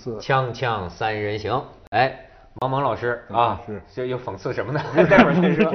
[0.00, 0.18] 刺。
[0.18, 2.18] 锵锵三人行，哎，
[2.60, 4.80] 王蒙老师啊，是这又讽刺什么呢？
[5.08, 5.70] 待会儿再说。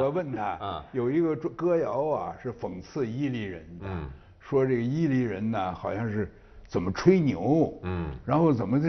[0.00, 4.08] 我问他，啊，有一个歌谣啊，是讽刺伊犁人的，嗯
[4.38, 6.32] 说这个伊犁人呢，好像是
[6.68, 8.88] 怎么吹牛，嗯然后怎么的，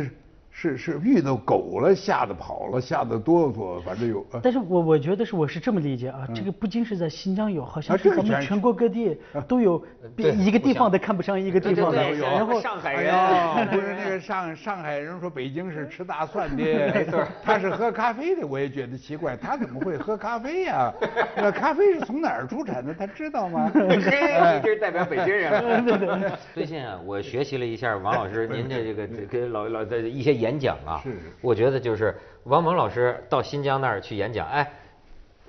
[0.60, 4.26] 是是遇到狗了，吓得跑了，吓得哆嗦，反正有。
[4.32, 9.16] 呃但是我我觉得是我是这么理解啊，这个不仅是在新疆有，好像是咱们全国各地
[9.48, 9.78] 都有，
[10.16, 20.92] 比一个地方都看不上一个地方的然后哎上海人，呀， 不是那个上上海人说北京是吃大蒜的， 没错他是喝咖啡的，我也觉得奇怪，他怎么会喝咖啡呀？
[21.36, 22.92] 那咖啡是从哪儿出产的？
[22.96, 23.70] 他知道吗？
[23.78, 26.40] 这是代表北京人了。
[26.56, 32.16] 最近啊，我学习了一下王老师您的这个跟老老的一些演讲啊，是是我觉得就是
[32.46, 34.72] 王蒙老师到新疆那儿去演讲，哎。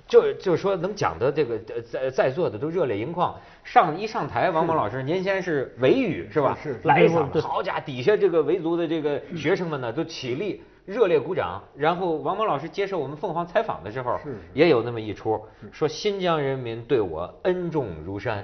[0.09, 6.57] 就就是说能讲的这个呃在在座的都热泪盈眶，上一上台，王蒙老师您先是维语是吧？
[6.83, 14.19] 来一嗓，对对好家伙，底下这个维族的这个学生们呢都起立热烈鼓掌，然后王蒙老师接受我们凤凰采访的时候
[14.51, 15.39] 也有那么一出，
[15.71, 18.43] 说新疆人民对我恩重如山。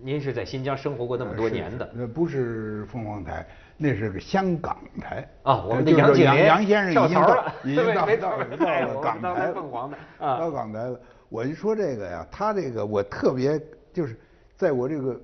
[0.00, 3.44] 您是在新疆生活过那么多年的那不是凤凰台，
[3.80, 11.00] 那是个香港台啊我们的就是杨杨先生已经到了已经到没到错到了港当台了年凤凰的啊到港台了。
[11.28, 13.60] 我一说这个呀，他这个我特别
[13.92, 14.18] 就是
[14.56, 15.18] 在我这个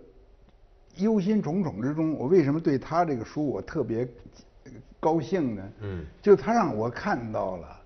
[0.99, 4.07] 忧心忡忡之中，我为什么对他这个书我特别
[5.01, 5.63] 高兴呢？
[5.81, 7.81] 嗯就他让我看到了，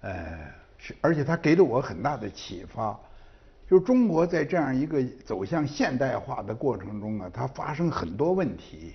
[0.00, 0.38] 呃，
[0.78, 2.98] 是而且他给了我很大的启发。
[3.68, 8.94] 就是中国在这样一个走向现代化的过程中啊，它发生很多问题，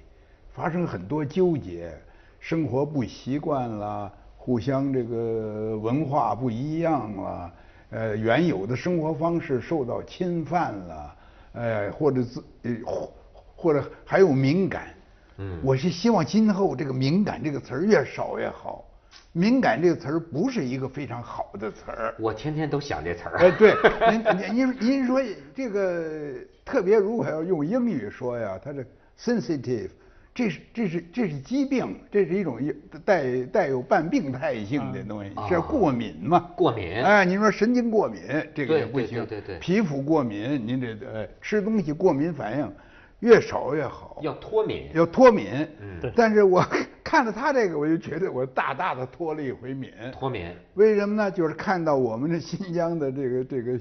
[0.53, 1.91] 发生很多纠结，
[2.39, 7.53] 生活不习惯了，互相这个文化不一样了，
[7.89, 11.15] 呃，原有的生活方式受到侵犯了，
[11.53, 13.13] 呃，或者自呃或
[13.55, 14.93] 或者还有敏感，
[15.37, 18.85] 嗯我是希望今后这个敏感这个词儿越少越好。
[19.31, 22.13] 敏感这个词儿不是一个非常好的词儿。
[22.19, 23.37] 我天天都想这词儿。
[23.37, 23.73] 哎，对，
[24.11, 25.19] 您您您您说
[25.55, 28.85] 这个特别如果要用英语说呀，它是
[29.19, 29.89] sensitive，
[30.35, 32.59] 这是这是这是疾病，这是一种
[33.05, 36.49] 带带有半病态性的东西，啊这过敏嘛。
[36.55, 38.19] 过敏哎，您说神经过敏
[38.55, 42.71] 这个也不行，对对对对皮肤过敏，您这呃吃东西过敏反应
[43.19, 44.19] 越少越好。
[44.23, 44.89] 要脱敏。
[44.93, 45.47] 要脱敏，
[45.79, 46.65] 嗯对但是我
[47.03, 49.91] 看了他这个，我就觉得我大大的脱了一回敏。
[50.11, 50.47] 脱敏。
[50.73, 51.29] 为什么呢？
[51.29, 53.79] 就是看到我们这新疆的这个这个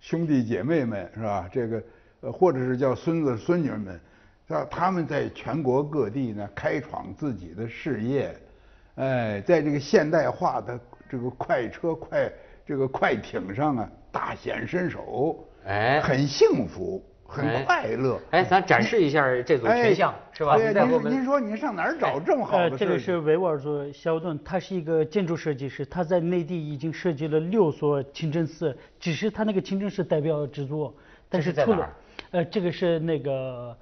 [0.00, 1.48] 兄弟姐妹们是吧？
[1.50, 1.82] 这个
[2.20, 3.98] 呃，或者是叫孙子孙女们，
[4.46, 4.66] 是吧？
[4.70, 8.36] 他们在全国各地呢开创自己的事业，
[8.96, 10.78] 哎，在这个现代化的
[11.08, 12.32] 这个快车快
[12.66, 18.20] 这个快艇上啊大显身手，哎很幸福，很哎快乐。
[18.30, 20.52] 哎，咱展示一下这组群像，是吧？
[20.52, 30.94] 哎对你再给我们您您说您上哪儿找这么好呃，的这个是维吾尔族肖顿，他是一个建筑设计师，他在内地已经设计了六所清真寺，只是他那个清真寺代表之作，
[31.30, 31.90] 但是是出了
[32.30, 33.76] 在，呃，这个是那个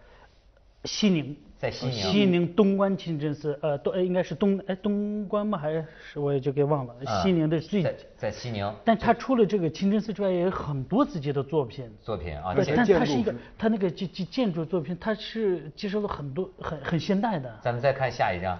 [0.85, 1.95] 西宁，在西宁。
[1.95, 5.57] 西宁东关清真寺，呃，东呃应该是东哎东关吗？
[5.57, 7.23] 还是我也就给忘了，啊。
[7.23, 8.75] 西宁的最在在西宁。
[8.85, 11.89] 但他除了这个清真寺之外，也有很多自己的作品。
[12.01, 17.59] 作品啊，对但他是一个筑，他那个建建建筑作品，他是接受了很多很很现代的。
[17.63, 18.59] 咱们再看下一张，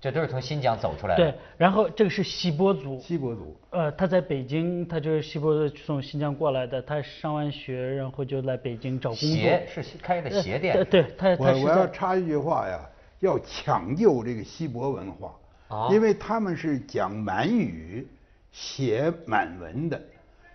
[0.00, 1.30] 这都是从新疆走出来的。
[1.30, 3.54] 对，然后这个是锡伯族，锡伯族。
[3.70, 9.28] 呃，他在北京，他就是锡伯族从新疆过来的，他上完学，然后就来北京找工作。
[9.28, 10.74] 鞋是开的鞋店。
[10.74, 12.80] 呃对，他我我要插一句话呀，
[13.18, 15.34] 要抢救这个锡伯文化，
[15.68, 18.08] 哦因为他们是讲满语、
[18.50, 20.00] 写满文的。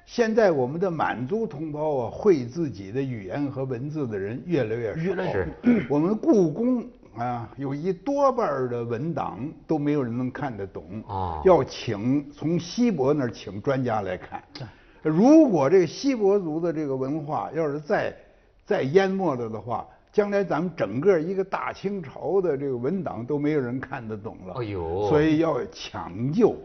[0.08, 5.02] 现在我们的满族同胞啊，会自己的语言和文字的人越来越少。
[5.02, 5.50] 越来越少
[5.90, 6.88] 我们故宫
[7.18, 11.04] 啊，有一多半儿的文档都没有人能看得懂。
[11.08, 14.44] 啊要请从西伯那儿请专家来看。
[15.02, 18.16] 如果这个西伯族的这个文化要是再
[18.66, 24.54] 再淹没了的话，将来咱们整个一个大清朝的这个文档都没有人看得懂了。
[24.60, 26.56] 哎呦所以要抢救。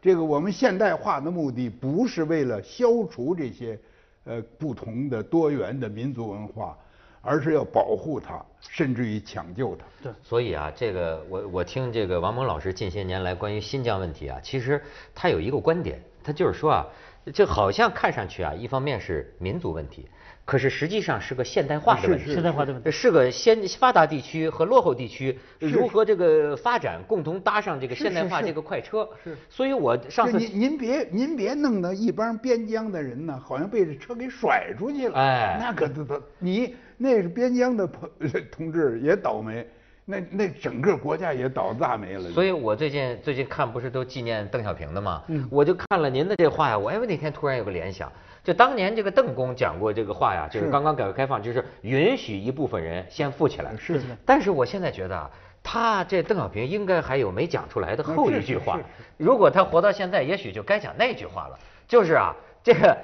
[0.00, 3.76] 这个我们现代化的目的不是为了消除这些
[4.24, 6.78] 呃不同的多元的民族文化，
[7.20, 9.84] 而是要保护它，甚至于抢救它。
[10.02, 14.82] 对所以啊，这个我我听这个王蒙老师近些年来关于新疆问题啊，其实
[15.14, 16.86] 他有一个观点，他就是说啊，
[17.34, 20.08] 这好像看上去啊，一方面是民族问题，
[20.48, 22.90] 可是实际上是个现代化的问题，现代化的问题。
[22.90, 29.06] 是个先发达地区和落后地区如何这个发展，共同搭上这个现代化这个快车。
[29.22, 35.18] 是所以我上次您您别您别弄得一帮边疆的人呢，好像被这车给甩出去了。
[35.18, 38.08] 哎那可都都你那是边疆的朋
[38.50, 39.66] 同志也倒霉，
[40.06, 42.30] 那那整个国家也倒大霉了。
[42.30, 45.22] 所以我最近最近看不是都纪念邓小平的吗？
[45.28, 48.10] 嗯，我就看了您的这话呀，我哎我那天突然有个联想，
[48.48, 53.76] 就当年这个邓公讲过这个话呀，就是刚刚改革开放，就是允许一部分人先富起来。
[53.76, 54.00] 是。
[54.24, 55.30] 但是我现在觉得啊，
[55.62, 58.80] 他这邓小平应该还有没讲出来的后一句话。
[59.18, 62.96] 如果他活到现在，也许就该讲那句话了，就是啊，这个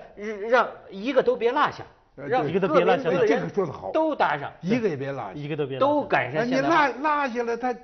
[0.48, 1.84] 让一个都别落下。
[2.16, 6.46] 让一个都别落下，这个说的好，都搭上，一个也别落下，一个都别都赶上。
[6.46, 6.70] 你落
[7.02, 7.74] 落下了，他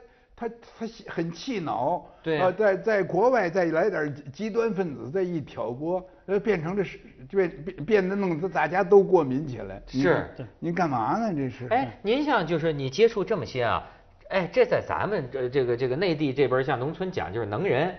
[0.40, 6.98] 他他很气恼，对啊，在在国外再来点极端分子再一挑拨，呃，变成了是
[7.28, 9.82] 变变变得弄得大家都过敏起来。
[9.86, 10.26] 是，
[10.58, 11.34] 您干嘛呢？
[11.36, 11.66] 这是。
[11.68, 13.86] 哎，您像就是你接触这么些啊，
[14.30, 17.94] 哎，这在咱们这这个这个内地这边像农村讲就是能人。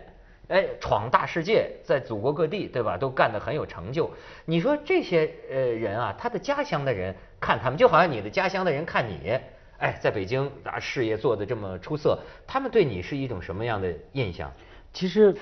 [0.48, 2.98] 哎，闯大世界，在祖国各地，对吧？
[2.98, 4.12] 都干得很有成就。
[4.44, 9.40] 你说这些呃人啊，他的家乡的人看他们，就好像你的家乡的人看你，
[9.82, 14.52] 哎，在北京啊事业做得这么出色，他们对你是一种什么样的印象？
[14.94, 15.36] 其实，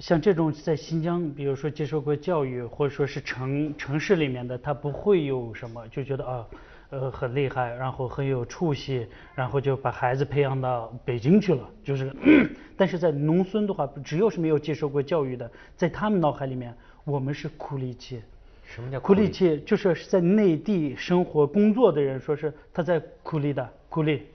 [0.00, 6.46] 像这种在新疆，比如说接受过教育，或者说是城城市里面的，他不会有什么，就觉得啊。
[6.88, 11.68] 呃，很厉害，然后很有出息，然后就把孩子培养到北京去了。
[11.82, 12.14] 就是，
[12.78, 16.72] 但是在农村的话，只有是没有接受过教育的，在他们脑海里面，
[17.02, 18.22] 我们是苦力气。
[18.66, 19.60] 什么叫苦力气？
[19.60, 24.26] 就是在内地生活工作的人，说是他在苦力的苦力。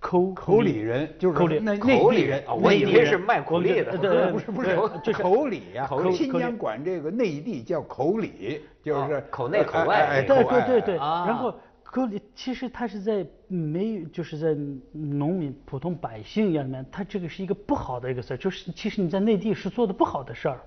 [0.00, 3.96] 口口里人就是口里那口里人，我以为是卖苦力的。
[3.96, 5.88] 对，不是不是，就是口里呀。
[6.12, 10.24] 新疆管这个内地叫口里，就是口内口外。
[10.26, 10.96] 对对对对。
[10.96, 14.56] 然后口里其实他是在没就是在
[14.90, 20.60] 农民普通百姓里面，他这个是一个不好的一个事儿，就是其实你在内地是做的不好的事儿。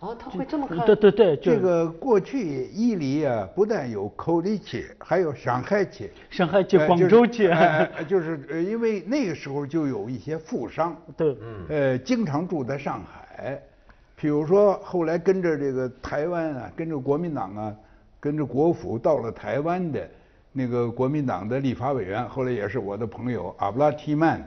[0.00, 0.78] 哦，他会这么看？
[0.86, 6.08] 对对对，这个过去伊犁啊，不但有口里气，还有上海气。
[6.30, 7.50] 上海气、广州气，
[8.06, 11.36] 就是因为那个时候就有一些富商，对，
[11.68, 13.60] 呃，经常住在上海。
[14.14, 17.74] 比如说后来跟着这个台湾啊，跟着国民党啊，
[18.20, 20.08] 跟着国府到了台湾的
[20.52, 24.40] 那个国民党的立法委员，后来也是我的朋友阿布拉提曼，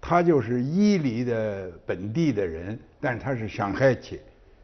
[0.00, 4.20] 他就是伊犁的本地的人，但是他是上海气。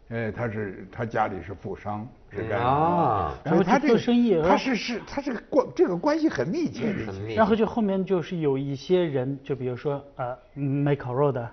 [0.08, 7.12] 哎，他是他家里是富商，是干啊，然后他做生意，他是是他这个关这个关系很密切的。
[7.35, 11.50] 然后就后面就是有一些人，就比如说呃卖烤肉的，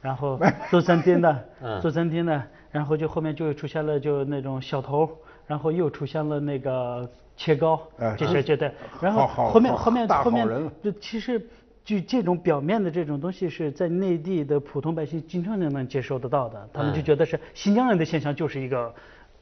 [0.00, 0.36] 然后
[0.68, 1.44] 做餐厅的，
[1.80, 5.08] 做餐厅的，然后就后面就出现了就那种小偷，
[5.46, 7.80] 然后又出现了那个切糕，
[8.18, 11.40] 这些这对，然后后面后面后面就其实。
[11.84, 18.94] 就这种表面的这种东西是在内地的普通百姓经常就能接受得到的，他们就觉得是新疆人的现象就是一个，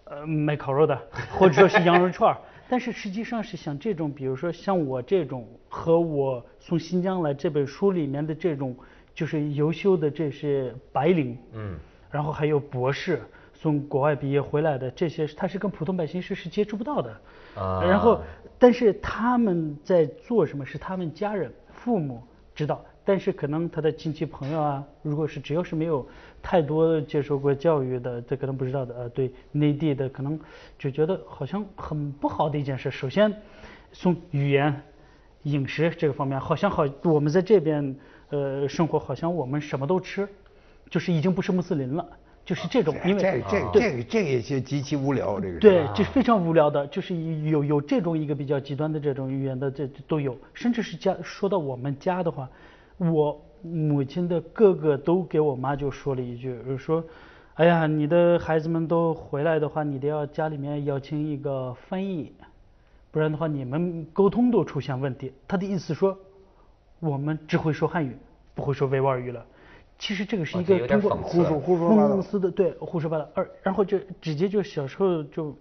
[0.05, 0.99] 呃卖烤肉的，
[1.33, 8.75] 或者说是羊肉串儿，但是实际上是像这种，比如说像我这种和我从新疆来这本书里面的这种，
[9.15, 11.77] 就是优秀的这些白领，嗯，
[12.11, 13.21] 然后还有博士
[13.53, 17.21] 从国外毕业回来的这些，他是跟普通百姓是是接触不到的，
[17.57, 18.19] 啊，然后
[18.59, 20.65] 但是他们在做什么？
[20.65, 22.23] 是他们家人父母。
[22.55, 26.07] 知道，但是可能他的亲戚朋友啊，如果是只要是没有
[26.43, 28.95] 太多接受过教育的，这可能不知道的。
[28.95, 30.39] 呃，对内地的可能
[30.79, 32.91] 就觉得好像很不好的一件事。
[32.91, 33.35] 首先，
[33.93, 34.83] 从语言、
[35.45, 37.97] 饮食这个方面，好像好我们在这边
[38.29, 40.29] 呃生活，好像我们什么都吃，
[40.91, 42.07] 就是已经不是穆斯林了。
[42.45, 52.49] 就是这种，因为这这这这也些极其无聊，这个对，这是非常无聊的，就是有有这种一个比较极端的这种语言的，这都有，甚至是家说到我们家的话，
[52.97, 57.05] 我母亲的哥哥都给我妈就说了一句，说，
[57.55, 62.33] 哎呀，你的孩子们都回来的话，你得要家里面邀请一个翻译，
[63.13, 65.33] 不然的话你们沟通都出现问题。
[65.47, 66.19] 他的意思说，
[66.99, 68.17] 我们只会说汉语，
[68.55, 69.47] 不会说维吾尔语了。
[70.01, 73.29] 其实这个是一个通过胡说胡说八道的，对胡说八道。
[73.35, 75.55] 二然后就直接就小时候就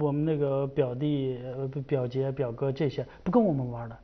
[0.00, 1.38] 我们那个表弟、
[1.86, 3.98] 表姐、表哥这些不跟我们玩的，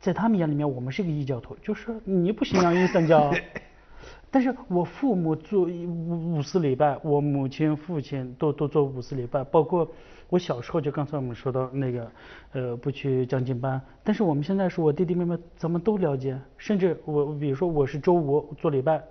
[0.00, 3.30] 在他们眼里面我们是个异教徒，就是你不信仰阴三教。
[4.30, 9.86] 但是我父母做五五四礼拜，我母亲、父亲都都做五四礼拜，包括
[10.30, 12.10] 我小时候就刚才我们说到那个
[12.52, 19.02] 呃不去讲经班，但是我们现在是我弟弟妹妹咱们都了解，甚至我比如说我是周五做礼拜。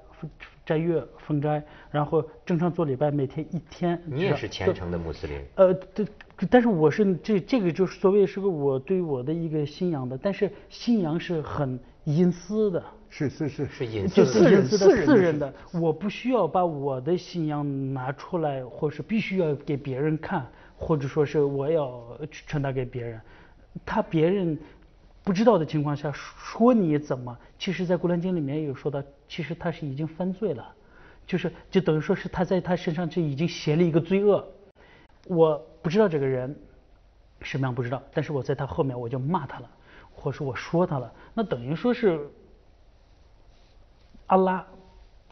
[0.65, 4.01] 斋月封斋，然后正常做礼拜，每天一天。
[4.05, 5.39] 你也是虔诚的穆斯林。
[5.55, 6.05] 呃，对，
[6.49, 12.83] 但是我是这这个就是所谓是个我对我的一个信仰的，但是信仰是很隐私的。
[13.09, 20.45] 是是是是隐私，就私人的私人的，我不需要把我的信仰拿出来，或是必须要给别人看，
[20.75, 22.03] 或者说是我要
[22.45, 23.21] 传达给别人，
[23.85, 24.57] 他别人。
[25.27, 30.73] 不知道的情况下说你怎么，其实，在《古兰经》里面有说到，其实他是已经犯罪了，
[31.25, 34.47] 就是就等于说是他在他身上就已经写了一个罪恶。
[35.27, 36.57] 我不知道这个人
[37.41, 39.69] 什么样不知道，但是我在他后面我就骂他了，
[40.13, 42.25] 或者说我说他了，那等于说是
[44.27, 44.65] 阿拉。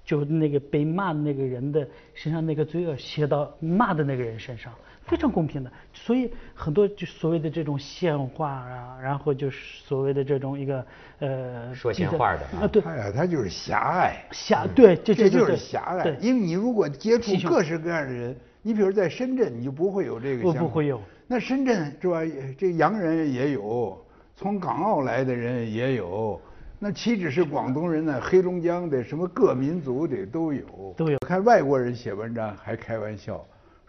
[0.04, 4.72] 就那个被骂的那个人的身上那个罪恶写到骂的那个人身上，
[5.06, 5.72] 非常公平的。
[5.94, 10.86] 所以很多就所谓的这种闲话啊，然后就是所谓的这种一个
[11.20, 16.16] 呃说闲话的啊，对，哎呀，他就是狭隘，狭对，这这就是狭隘。
[16.20, 20.60] 因为你如果接触各式各样的人，你比如在深圳，你就不会有这个想法。
[20.60, 21.02] 不会有。
[21.28, 22.20] 那深圳是吧？
[22.58, 24.00] 这洋人也有，
[24.36, 26.40] 从港澳来的人也有。
[26.78, 28.20] 那岂止是广东人呢？
[28.22, 31.18] 黑龙江的什么各民族的都有，都有。
[31.20, 33.44] 看外国人写文章还开玩笑，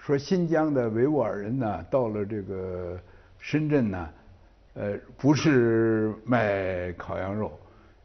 [0.06, 2.96] 说新疆的维吾尔人呢，到了这个
[3.40, 4.08] 深圳呢，
[4.74, 7.58] 呃，不是卖烤羊肉，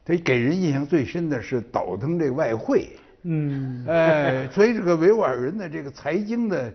[0.03, 2.89] 他给人印象最深的是倒腾这外汇。
[3.21, 3.85] 嗯。
[3.87, 6.73] 哎，所以这个维吾尔人的这个财经的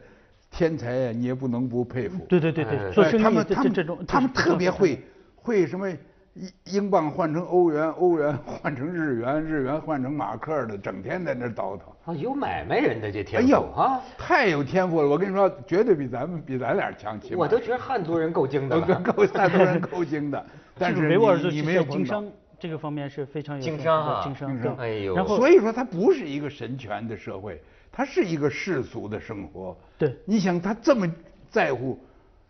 [0.49, 2.25] 天才啊，你也不能不佩服。
[2.29, 5.03] 对对对对，做生意他们他们这种他们特别会
[5.35, 5.93] 会什么？
[6.37, 11.87] 英英镑换成欧元，欧元换成日元，日元换成马克的，整天在那倒腾。
[12.05, 15.09] 啊，有买卖人的这天赋啊，太有天赋了！
[15.09, 17.19] 我跟你说，绝对比咱们比咱俩强。
[17.35, 20.47] 我都觉得汉族人够精的了 够汉族人够精的。
[20.79, 21.09] 但是
[21.51, 24.77] 你没有经商这个方面是非常有经商啊，经商。
[24.77, 29.75] 哎呦，然后所以说它不是一个神权的社会，它是一个世俗的生活。
[29.97, 31.11] 对，你想他这么
[31.49, 31.99] 在乎。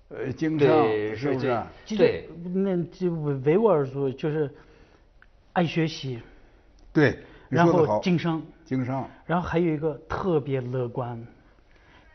[0.09, 0.87] 呃，经商
[1.17, 1.63] 是不是？
[1.97, 4.49] 对，那就维维吾尔族就是
[5.53, 6.21] 爱学习，
[6.93, 11.21] 对，然后经商，经商，然后还有一个特别乐观，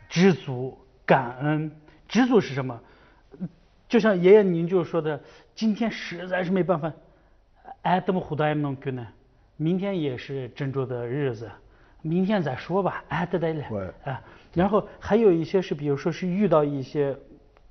[0.08, 1.70] 知足感恩。
[2.08, 2.80] 知足是什么？
[3.90, 5.20] 就像爷爷您就说的，
[5.54, 6.94] 今天实在是没办法，
[7.82, 9.06] 哎，怎么胡大能给呢？
[9.58, 11.52] 明天也是珍珠的日子，
[12.02, 14.22] 明天再说吧，哎，得得了，啊，
[14.54, 17.14] 然后还有一些是，比如说是遇到一些。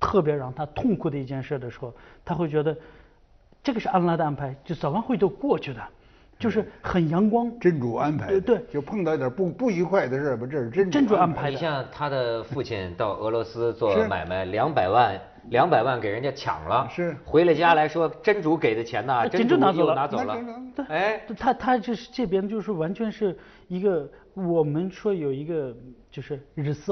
[0.01, 1.93] 特别让他痛苦的一件事的时候，
[2.25, 2.75] 他会觉得
[3.61, 5.81] 这个是安拉的安排，就早晚会都过去的，
[6.39, 7.51] 就是很阳光。
[7.59, 8.27] 真主安排。
[8.27, 8.65] 对对。
[8.71, 11.49] 就碰到一点不不愉快的事吧，这是真真主安排的。
[11.51, 20.35] 你像他的父亲到俄罗斯做买卖，两百万两百万给人家抢了，是回了家来说真主给的钱呐，真主拿走了，拿走了。
[20.75, 20.85] 对。
[20.87, 25.71] 哎，他他就是这边就是完全是一个我们说有一个
[26.09, 26.91] 就是日斯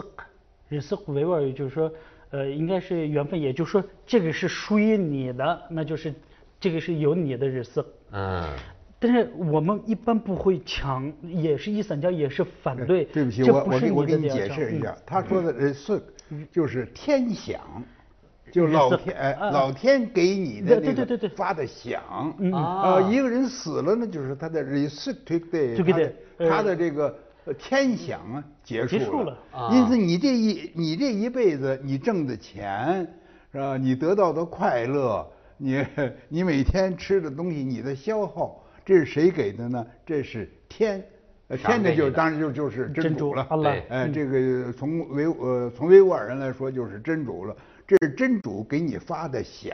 [0.68, 1.92] 日斯维吾尔就是说。
[2.32, 6.14] 呃，应该是缘分，也就是说，这个是属于你的，那就是
[6.60, 7.86] 这个是有你的日色。
[8.12, 8.48] 嗯。
[9.00, 13.06] 但是我们一般不会抢，也是伊斯兰教也是反对。
[13.06, 16.02] 对不起，我我给我给你解释一下，他说的日色
[16.52, 17.62] 就是天享，
[18.52, 21.98] 就老天哎老天给你的那个发的饷。
[22.54, 23.02] 啊。
[23.10, 26.14] 一个人死了呢，就是他的日色对对，
[26.50, 27.18] 他的这个。
[27.58, 29.38] 天享啊，结束了。
[29.72, 33.08] 因此，你这一你这一辈子，你挣的钱
[33.52, 33.78] 是吧？
[33.78, 35.28] 你得到的快乐，
[35.58, 35.84] 你
[36.30, 39.86] 你每天吃的东西，你的消耗，这是谁给的呢？
[40.06, 41.04] 这是天，
[41.58, 43.48] 天的就当然就就是真主了。
[43.64, 47.56] 对，哎，这个从维呃从维吾尔人来说就是真主了。
[47.88, 49.72] 这是真主给你发的饷。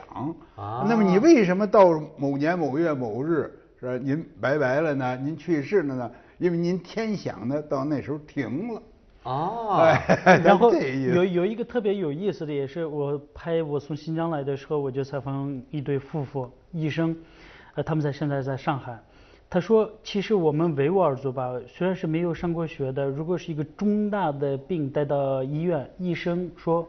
[0.55, 0.85] 啊。
[0.87, 3.97] 那么你为什么到某年某月某日是吧？
[4.01, 5.17] 您拜拜了呢？
[5.17, 6.11] 您去世了呢？
[6.37, 8.81] 因为您天想呢，到那时候停了。
[9.23, 9.91] 哦，
[10.43, 17.15] 然后有有一个特别有意思的，也是我拍我从新疆来的时候，我就采访一对夫妇医生，
[17.73, 18.99] 呃，他们在现在在上海。
[19.49, 26.87] 他说，其实我们维吾尔族吧，虽然是没有上过学的，如果是一个重大的病带到医院，医生说，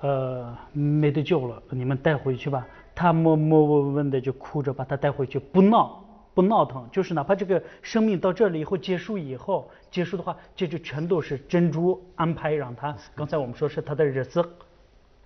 [0.00, 2.66] 呃，没得救了，你们带回去吧。
[2.94, 6.03] 他默默无闻的就哭着把他带回去，不闹。
[6.34, 12.96] 不闹腾，就是哪怕这个生命到这里以后结束以后，结束的话，这就全都是珍珠安排让他。
[13.14, 14.44] 刚才我们说是他的日子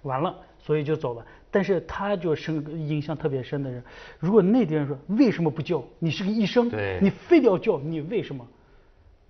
[0.03, 1.25] 完了，所以就走了。
[1.51, 3.83] 但是他就深印象特别深的人，
[4.19, 5.83] 如果内地人说为什么不救？
[5.99, 8.47] 你是个医生，你非得要救，你为什么？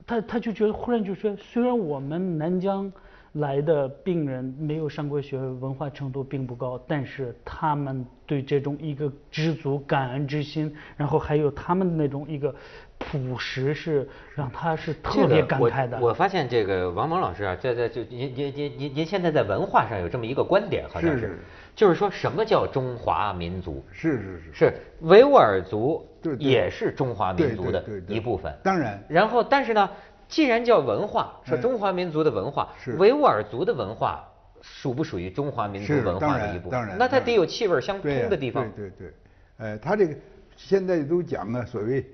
[0.07, 2.93] 他他就觉得忽然就说，虽然我们南疆。
[3.33, 12.55] 来的病人没有上过学，文化程度并不高，但是他们对这种一个知足感恩之心，然后还有他们那种一个
[12.97, 16.01] 朴实，是让他是特别感慨的。
[16.01, 21.39] 我发现这个王蒙老师啊，在在就您您您您您现在在文化上有这么一个观点，好像是，
[21.77, 23.85] 就是说什么叫中华民族？
[23.93, 26.05] 是是是，是维吾尔族
[26.39, 28.53] 也是中华民族的一部分。
[28.65, 29.01] 当然。
[29.07, 29.89] 然后，但是呢？
[30.29, 32.69] 既然叫文化，说中华民族的文化，
[32.99, 34.29] 维吾尔族的文化
[34.61, 36.71] 属不属于中华民族文化的一部分？
[36.71, 38.71] 当然，那它得有气味相通的地方。
[38.77, 39.15] 对对对，
[39.57, 40.15] 呃，他这个
[40.57, 42.05] 现在都讲了所谓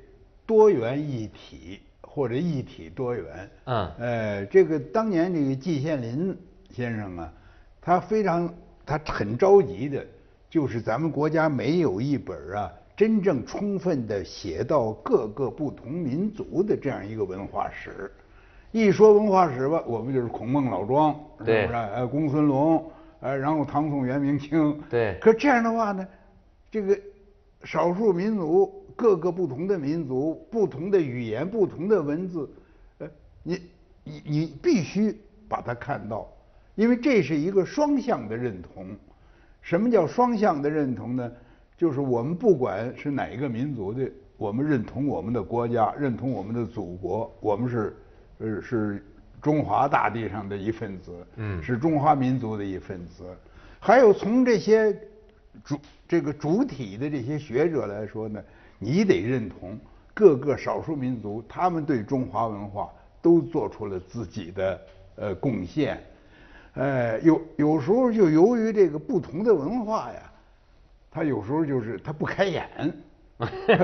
[0.46, 3.50] 多元一体或者一体多元。
[3.64, 3.90] 嗯。
[3.98, 6.38] 呃，这个当年这个季羡林
[6.70, 7.32] 先生啊，
[7.80, 8.52] 他非常
[8.86, 10.06] 他很着急的，
[10.48, 18.10] 就是咱们国家没有一本啊真正充分的写到各个不同民族的这样一个文化史。
[18.70, 21.72] 一说文化史吧，我们就是孔孟老庄，是不是？
[21.72, 24.80] 呃，公孙龙，呃，然后唐宋元明清。
[24.90, 25.16] 对。
[25.20, 26.06] 可这样的话呢，
[26.70, 26.98] 这个
[27.62, 32.50] 少数民族、各个不同的民族、不同的语言、不同的文字，
[32.98, 33.08] 呃，
[33.42, 33.60] 你
[34.02, 35.16] 你你必须
[35.48, 36.28] 把它看到，
[36.74, 38.86] 因为这是一个双向的认同。
[39.62, 41.32] 什么叫双向的认同呢？
[41.76, 47.96] 就是我们不管是哪一个民族的，我们认同我们的国家，认同我们的祖国，我们是。
[48.38, 49.00] 呃是
[49.40, 53.24] 中华大地上的一份子，嗯，是中华民族的一份子。
[53.78, 54.92] 还有从这些
[55.62, 55.78] 主
[56.08, 58.42] 这个主体的这些学者来说呢，
[58.76, 59.78] 你得认同
[60.12, 62.90] 各个少数民族，他们对中华文化
[63.22, 64.80] 都做出了自己的
[65.14, 66.02] 呃贡献。
[66.74, 70.32] 呃，有有时候就由于这个不同的文化呀，
[71.14, 72.68] 他有时候就是他不开眼，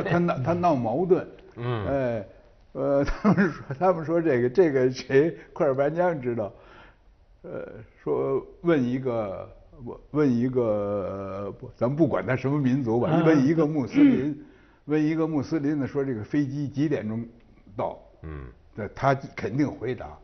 [0.05, 2.27] 他闹他闹矛盾，嗯，哎。
[2.73, 6.53] 呃， 他们说，他们说这个这个谁，库尔班江知道，
[7.43, 7.67] 呃，
[8.01, 9.51] 说问一个，
[9.83, 14.45] 问问一个，不，咱们不管他什么民族吧，问一个穆斯林，
[14.85, 17.27] 问一个穆斯林的，说这个飞机几点钟
[17.77, 17.99] 到？
[18.23, 18.45] 嗯，
[18.77, 20.17] 那他肯定回答，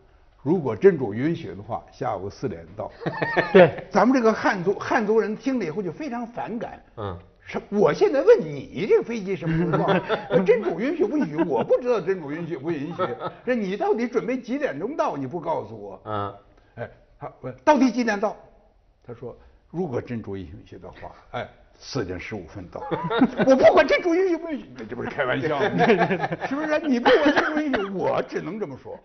[0.46, 2.88] 如果真主允许的话，下午四点到。
[3.52, 6.80] 对，咱们这个汉族汉族人听了以后就非常反感。
[6.98, 7.18] 嗯。
[7.44, 7.60] 什？
[7.68, 9.98] 我现在问你，这个飞机什么时候到？
[10.46, 11.36] 真主允许不允许？
[11.42, 13.02] 我不知道真主允许不允许。
[13.44, 15.16] 这你到底准备几点钟到？
[15.16, 16.00] 你不告诉我？
[16.04, 16.34] 嗯。
[16.76, 18.36] 哎，他问到底几点到？
[19.04, 19.36] 他说，
[19.72, 22.82] 如果真主允许的话，哎，四点十五分到。
[23.46, 25.68] 我不管真主允许不允许，这不是开玩笑吗？
[26.48, 26.80] 是不是？
[26.86, 28.98] 你不管真主允许，我只能这么说，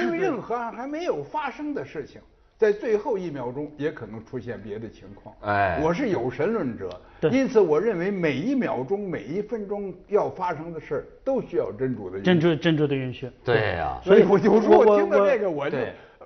[0.00, 2.20] 因为任何还没有发生的事情。
[2.56, 5.32] 在最后一秒钟也可能出现别的情况。
[5.42, 6.90] 哎，我是有神论者，
[7.30, 13.30] 因此我认为每一秒钟、每一分钟要发生的事都需要真主的真主真主的允许。
[13.44, 15.78] 对呀，所以我就说，我听到这个我就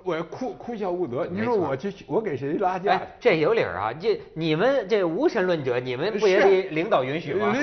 [0.03, 1.25] 我要哭哭笑不得。
[1.25, 3.01] 你说我去我给谁拉架？
[3.19, 3.93] 这有理儿啊！
[3.93, 7.55] 这你们这无神论者，你们不也得领导允许吗？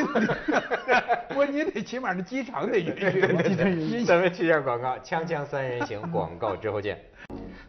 [1.36, 4.04] 我你得起码是机场得允许。
[4.04, 6.98] 咱们去下广告，锵锵三人行，广告之后见。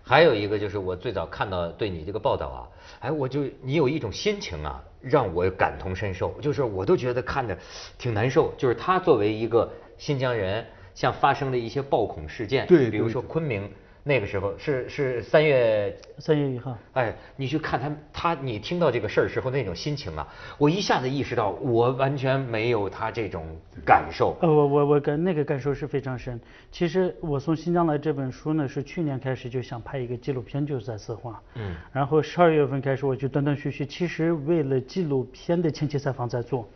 [0.02, 2.60] 还有一个就是我最早看到对你这个报道啊，
[3.02, 7.58] 哎，我就你有一种心情啊，让我感同身受，就是我都觉得看着
[7.98, 8.54] 挺难受。
[8.58, 13.70] 就是他作为一个新疆人，像发生的一些暴恐事件，对，比如说昆明。
[14.04, 23.46] 那个时候是是三月三月一号，哎，你去看他他你听到这个事儿时候那种心情啊，我一下子意识到我完全没有他这种
[23.86, 24.36] 感受。
[24.42, 26.40] 呃，我我我感那个感受是非常深。
[26.72, 31.40] 其实我从新疆来这本书呢，是去年开始就想拍一个纪录片，就是在策划。
[31.54, 31.76] 嗯。
[31.94, 36.68] 然后十二月份开始我就断断续续，其实为了纪录片的前期采访在做，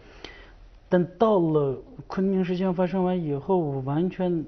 [0.87, 4.45] 但到了昆明事件发生完以后，我完全。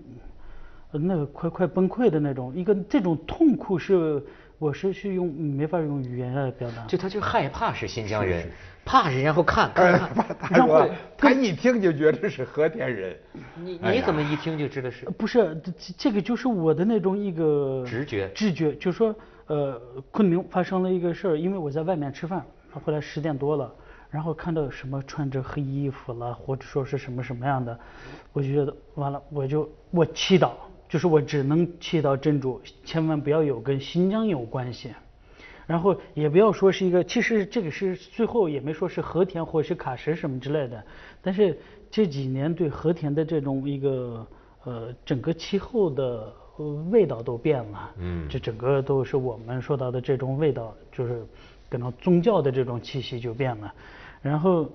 [0.92, 4.24] 那个快快崩溃的那种，一个这种痛苦是，
[4.58, 6.86] 我是是用没法用语言来表达。
[6.86, 8.50] 就他就害怕是新疆人，
[8.86, 10.00] 怕是然后看看
[10.40, 13.16] 看，然后他一听就觉得是和田人。
[13.56, 15.06] 你你怎么一听就知道是？
[15.18, 18.30] 不是，这这个就是我的那种一个直觉。
[18.34, 19.14] 直觉就说，
[19.48, 23.70] 呃，昆明发生了一个事儿，因为我在外面吃饭，后来十点多了，
[24.10, 27.78] 然后看到什么穿着黑衣服了，或者说是什么什么样的，
[28.32, 30.52] 我就觉得完了，我就我祈祷。
[30.90, 34.94] 就是我只能祈祷真主，千万不要有跟新疆有关系，
[35.66, 40.82] 然后也不要说是一个，其实这个是最后也没说是和田或是喀什什么之类的，
[41.22, 41.58] 但是
[41.92, 44.26] 这几年对和田的这种一个
[44.64, 46.34] 呃整个气候的
[46.90, 51.22] 味道都变了，嗯，这整个都是我们说到的这种味道，就是
[51.70, 53.74] 可能宗教的这种气息就变了，
[54.22, 54.70] 然后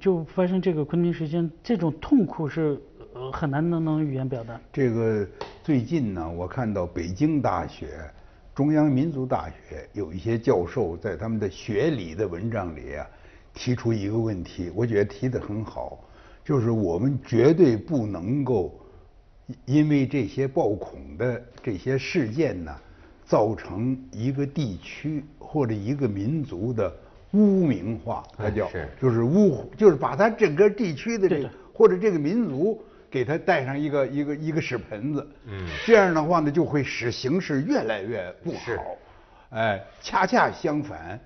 [0.00, 2.80] 就发生这个昆明事件，这种痛苦是。
[3.14, 4.58] 呃，很难能能语言表达。
[4.72, 5.26] 这个
[5.62, 8.10] 最近呢，我看到北京大学、
[8.54, 13.06] 中央民族大学有一些教授在他们的学理的文章里啊，
[13.52, 16.02] 提出一个问题，我觉得提得很好，
[16.42, 18.74] 就是我们绝对不能够
[19.66, 22.74] 因为这些暴恐的这些事件呢，
[23.26, 26.90] 造成一个地区或者一个民族的
[27.32, 32.82] 污名化，它叫就是污，就是把它整个地区的这个或者这个民族。
[33.12, 38.96] 给他带上一个一个一个屎盆子，嗯，这样的话呢，就会使形势越来越不好。
[39.50, 41.20] 哎，恰恰相反，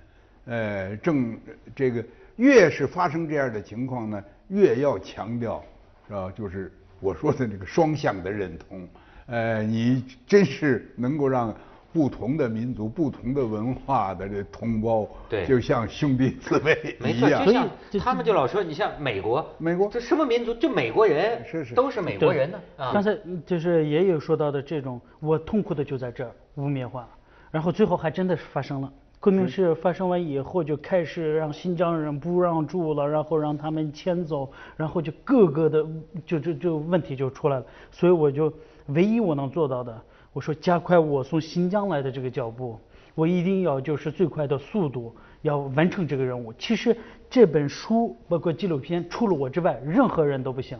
[0.47, 1.39] 呃，正
[1.73, 2.03] 这个
[2.35, 5.63] 越是发生这样的情况呢，越要强调，
[6.09, 6.29] 是吧？
[6.35, 6.69] 就是
[6.99, 8.85] 我说的那个双向的认同，
[9.27, 11.55] 呃，你真是能够让
[11.97, 17.51] 不同的民族、不同的文化的这同胞，对就像兄弟姊妹没错，一样就。
[17.51, 17.67] 像
[17.99, 22.91] 他们就老说，你像美国，美国这什么民族，就美国人，是是都是美国人呢啊。
[22.93, 27.09] 刚才嗯就是也有说到的这种，我痛苦的就在这儿污蔑化，
[27.49, 28.93] 然后最后还真的是发生了。
[29.19, 35.83] 昆明市发生完以后，就开始让新疆人不让住了，然后让他们迁走，然后就各个的
[36.23, 37.65] 就就就问题就出来了。
[37.89, 38.53] 所以我就
[38.89, 39.99] 唯一我能做到的，
[40.37, 42.79] 我说加快我从新疆来的这个脚步，
[43.15, 46.53] 我一定要就是最快的速度要完成这个任务。
[46.59, 46.95] 其实
[47.27, 50.77] 这本书包括纪录片，除了我之外，任何人都不行。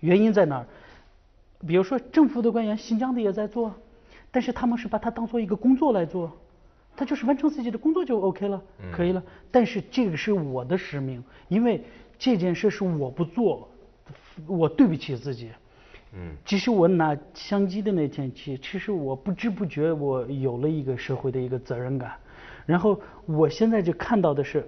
[0.00, 0.66] 原因在哪儿？
[1.66, 3.74] 比如说政府的官员，新疆的也在做，
[4.30, 6.32] 但是他们是把它当做一个工作来做，
[6.96, 9.22] 他就是完成自己的工作就 OK 了，可以了。
[9.50, 11.84] 但是这个是我的使命，因为
[12.18, 13.68] 这件事是我不做，
[14.46, 15.50] 我对不起自己。
[16.16, 22.12] 嗯，其实我拿相机的那天起，其实我不知不觉我有了一个社会的一个责任感，
[22.66, 24.64] 然后我现在就看到的是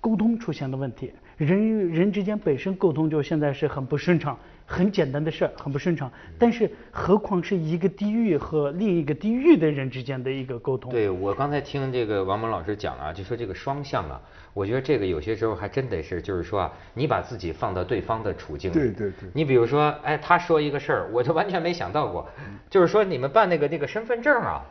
[0.00, 4.36] 沟通出现了问题，人与人之间本身沟通就现在是很不顺畅，
[4.70, 10.92] 很简单的事儿很不顺畅，但是何况是一个地域和另一个地域的人之间的一个沟通。
[10.92, 14.20] 对我刚才听这个王蒙老师讲啊，就说这个双向啊，
[14.52, 18.74] 我觉得这个有些时候还真得是，就是说啊，你把自己放到对方的处境里。
[18.74, 22.28] 对对对你比如说，哎，他说一个事儿，我就完全没想到过，
[22.68, 24.62] 就是说你们办那个那个身份证啊。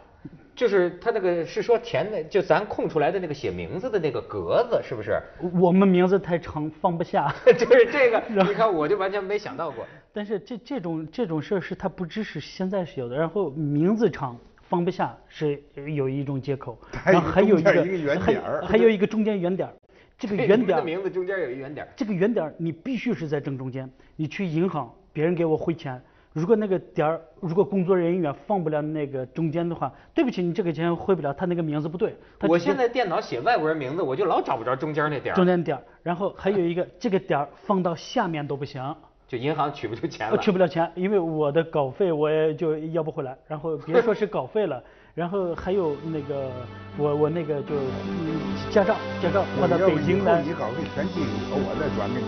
[0.57, 5.21] 就是他那个是说填的，就咱空出来的那个写名字的那个格子，是不是？
[5.61, 7.31] 我们名字太长放不下。
[7.45, 9.85] 就是这个， 你看我就完全没想到过。
[10.11, 15.61] 但是这这种这种事儿是它不只是现在是有的，然后名字长放不下是
[15.95, 19.73] 有一种借口，然后还有一个一个圆还点儿还有一个中间圆点儿，
[20.17, 21.89] 这个圆点儿的名字中间有一圆点儿。
[21.95, 23.87] 这个圆点儿你必须是在正中间。
[24.15, 26.01] 你去银行，别人给我汇钱，
[26.37, 32.15] 如果那个点儿，如果工作人员放不了那个中间的话，对不起，你这个钱汇不了，他那个名字不对。
[32.47, 35.35] 我现在电脑写外国人名字，我就老找不着中间那点儿。
[35.35, 38.95] 中间点儿，然后还有一个这个点儿放到下面都不行。
[39.27, 40.41] 就银行取不出钱我了。
[40.41, 44.81] 取不了钱，因为我的稿费我也就要不回来，然后别说是稿费了，
[45.15, 46.51] 然后还有那个
[46.99, 52.27] 我我那个就嗯驾照驾照我换到要不以后北京来，你稿费全寄给，我我再转给你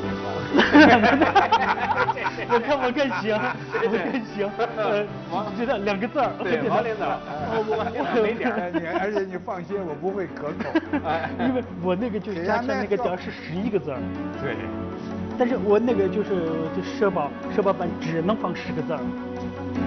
[1.86, 1.89] 发。
[2.48, 3.36] 我看我更行，
[3.84, 5.04] 我更行，呃，
[5.58, 7.20] 知道两个字儿，对王领导
[7.52, 10.70] 我我我没点儿而且你放心，我不会可口。
[11.06, 14.00] 哎因为我那个就给人加起来那个家点儿是十一个字儿，
[14.42, 14.56] 对，
[15.38, 19.00] 但是我那个就是就社保社保版只能放十个字儿，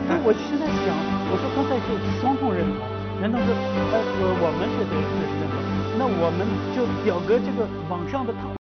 [0.09, 0.93] 所以我现在想，
[1.31, 1.87] 我说刚才是
[2.21, 2.77] 双重认同，
[3.21, 5.57] 难道是呃我我们是对这是认同，
[5.99, 8.62] 那我们就表格这个网上的他